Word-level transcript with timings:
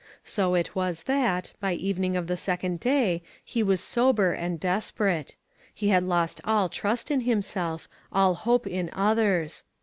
So 0.23 0.55
it 0.55 0.73
was 0.75 1.03
that, 1.03 1.51
by 1.59 1.73
evening 1.73 2.17
of 2.17 2.25
the 2.25 2.35
second 2.35 2.79
day, 2.79 3.21
he 3.45 3.61
was 3.61 3.81
sober 3.81 4.31
and 4.31 4.59
desperate. 4.59 5.35
He 5.75 5.89
had 5.89 6.01
lost 6.01 6.41
all 6.43 6.69
trust 6.69 7.11
in 7.11 7.21
himself, 7.21 7.87
all 8.11 8.33
hope 8.33 8.65
in 8.65 8.89
others. 8.93 9.63